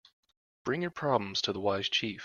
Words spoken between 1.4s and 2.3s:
to the wise chief.